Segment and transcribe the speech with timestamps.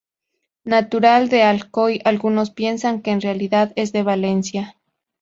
[0.63, 4.75] Natural de Alcoy, algunos piensan que en realidad es de Valencia.